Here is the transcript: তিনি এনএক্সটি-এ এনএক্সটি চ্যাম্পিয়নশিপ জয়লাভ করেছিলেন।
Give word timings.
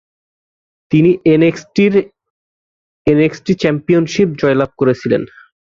তিনি 0.91 1.11
এনএক্সটি-এ 1.25 2.01
এনএক্সটি 3.07 3.53
চ্যাম্পিয়নশিপ 3.61 4.27
জয়লাভ 4.41 4.69
করেছিলেন। 4.77 5.21